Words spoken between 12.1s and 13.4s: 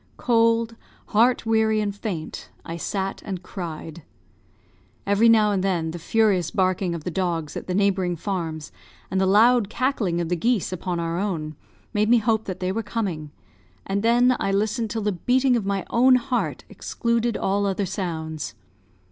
hope that they were coming;